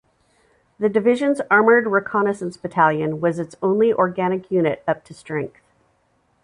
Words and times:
The 0.79 0.89
division's 0.89 1.41
armored 1.51 1.85
reconnaissance 1.85 2.57
battalion 2.57 3.21
was 3.21 3.37
its 3.37 3.55
only 3.61 3.93
organic 3.93 4.49
unit 4.49 4.81
up 4.87 5.05
to 5.05 5.13
strength. 5.13 5.61